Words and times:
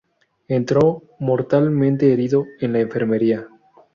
Entró 0.47 1.03
mortalmente 1.19 2.11
herido 2.11 2.45
en 2.59 2.73
la 2.73 2.79
enfermería. 2.79 3.47